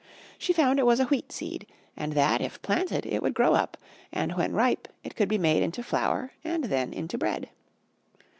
She 0.39 0.51
found 0.51 0.79
it 0.79 0.87
was 0.87 0.99
a 0.99 1.05
Wheat 1.05 1.31
Seed 1.31 1.67
and 1.95 2.13
that, 2.13 2.41
if 2.41 2.59
planted, 2.63 3.05
it 3.05 3.21
would 3.21 3.35
grow 3.35 3.53
up 3.53 3.77
and 4.11 4.31
when 4.31 4.51
ripe 4.53 4.87
it 5.03 5.15
could 5.15 5.29
be 5.29 5.37
made 5.37 5.61
into 5.61 5.83
flour 5.83 6.31
and 6.43 6.63
then 6.63 6.91
into 6.91 7.19
bread. 7.19 7.51